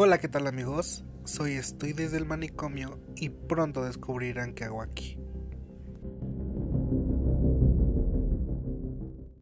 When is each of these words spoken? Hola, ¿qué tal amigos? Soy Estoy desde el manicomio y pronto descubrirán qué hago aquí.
Hola, 0.00 0.18
¿qué 0.18 0.28
tal 0.28 0.46
amigos? 0.46 1.04
Soy 1.24 1.54
Estoy 1.54 1.92
desde 1.92 2.18
el 2.18 2.24
manicomio 2.24 3.00
y 3.16 3.30
pronto 3.30 3.84
descubrirán 3.84 4.54
qué 4.54 4.62
hago 4.62 4.80
aquí. 4.80 5.18